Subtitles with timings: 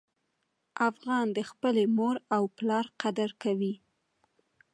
[0.89, 3.73] افغان د خپلې مور او پلار قدر کوي.